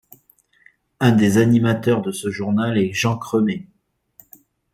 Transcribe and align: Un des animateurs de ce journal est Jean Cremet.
Un 0.99 1.11
des 1.11 1.37
animateurs 1.37 2.01
de 2.01 2.11
ce 2.11 2.31
journal 2.31 2.79
est 2.79 2.91
Jean 2.91 3.19
Cremet. 3.19 3.67